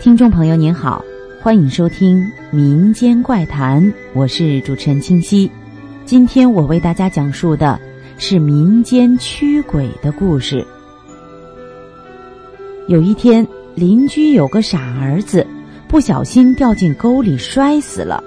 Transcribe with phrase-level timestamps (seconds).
[0.00, 1.04] 听众朋友您好，
[1.40, 2.18] 欢迎收听
[2.50, 3.82] 《民间怪谈》，
[4.12, 5.50] 我是主持人清溪。
[6.04, 7.80] 今天我为大家讲述的
[8.18, 10.66] 是民间驱鬼的故事。
[12.86, 15.46] 有一天，邻居有个傻儿子，
[15.88, 18.22] 不小心掉进沟里摔死了。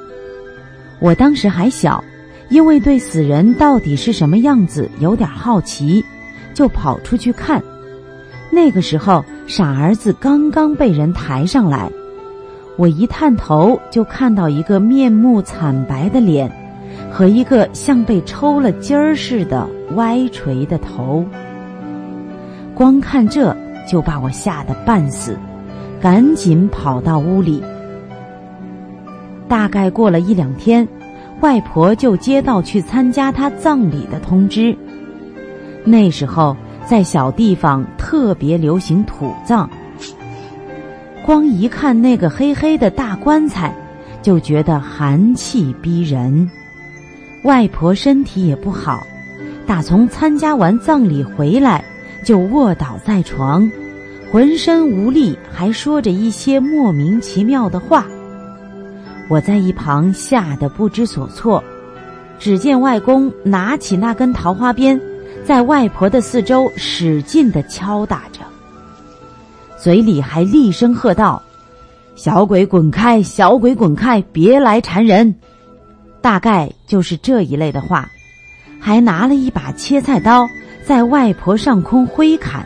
[1.00, 2.04] 我当时还小，
[2.50, 6.04] 因为对死人到底是什么样子有点好奇，
[6.54, 7.62] 就跑出去看。
[8.54, 11.90] 那个时候，傻儿子刚刚被人抬上来，
[12.76, 16.52] 我一探头就看到一个面目惨白的脸，
[17.10, 21.26] 和一个像被抽了筋儿似的歪垂的头。
[22.76, 23.56] 光看这
[23.88, 25.38] 就把我吓得半死，
[26.02, 27.64] 赶紧跑到屋里。
[29.48, 30.86] 大概过了一两天，
[31.40, 34.76] 外婆就接到去参加她葬礼的通知。
[35.86, 36.54] 那时候。
[36.92, 39.70] 在小地方特别流行土葬，
[41.26, 43.74] 光一看那个黑黑的大棺材，
[44.22, 46.52] 就觉得寒气逼人。
[47.46, 49.08] 外婆身体也不好，
[49.66, 51.82] 打从参加完葬礼回来
[52.26, 53.72] 就卧倒在床，
[54.30, 58.06] 浑身无力，还说着一些莫名其妙的话。
[59.30, 61.64] 我在一旁吓得不知所措，
[62.38, 65.00] 只见外公拿起那根桃花鞭。
[65.46, 68.40] 在外婆的四周使劲的敲打着，
[69.78, 71.42] 嘴里还厉声喝道
[72.16, 73.22] ：“小鬼滚开！
[73.22, 74.22] 小鬼滚开！
[74.32, 75.34] 别来缠人！”
[76.22, 78.08] 大概就是这一类的话，
[78.80, 80.48] 还拿了一把切菜刀
[80.86, 82.66] 在外婆上空挥砍。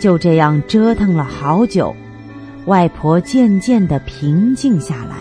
[0.00, 1.94] 就这样折腾了好久，
[2.64, 5.16] 外婆渐渐的平静下来。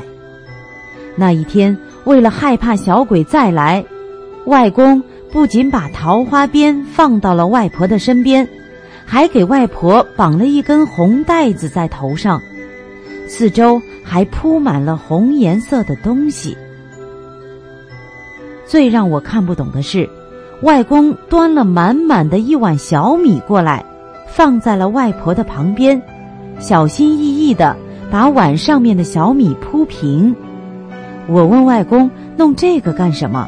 [1.18, 3.84] 那一天，为了害怕小鬼再来，
[4.46, 5.04] 外公。
[5.32, 8.48] 不仅把桃花鞭放到了外婆的身边，
[9.06, 12.42] 还给外婆绑了一根红带子在头上，
[13.28, 16.58] 四周还铺满了红颜色的东西。
[18.66, 20.10] 最让我看不懂的是，
[20.64, 23.86] 外公端了满满的一碗小米过来，
[24.28, 26.02] 放在了外婆的旁边，
[26.60, 27.78] 小心翼翼的
[28.10, 30.36] 把碗上面的小米铺平。
[31.28, 33.48] 我问外公弄这个干什么？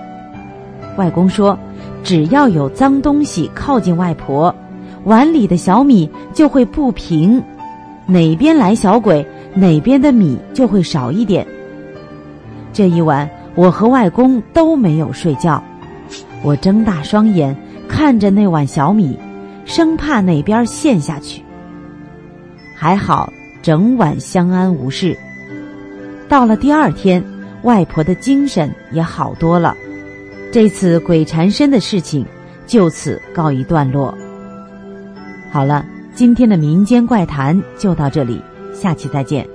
[0.96, 1.58] 外公说。
[2.03, 4.53] 只要有脏东西靠近外婆，
[5.03, 7.41] 碗里的小米就会不平，
[8.06, 11.45] 哪边来小鬼，哪边的米就会少一点。
[12.73, 15.63] 这一晚，我和外公都没有睡觉，
[16.44, 17.56] 我睁大双眼
[17.88, 19.17] 看着那碗小米，
[19.66, 21.41] 生怕哪边陷下去。
[22.75, 25.16] 还好，整晚相安无事。
[26.28, 27.23] 到了第二天，
[27.63, 29.75] 外婆的精神也好多了。
[30.51, 32.25] 这次鬼缠身的事情
[32.67, 34.13] 就此告一段落。
[35.50, 38.41] 好了，今天的民间怪谈就到这里，
[38.73, 39.47] 下期再见。